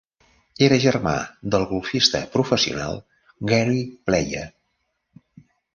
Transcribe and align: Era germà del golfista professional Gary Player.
Era 0.67 0.79
germà 0.85 1.13
del 1.55 1.67
golfista 1.73 2.23
professional 2.37 2.99
Gary 3.53 3.87
Player. 4.09 4.45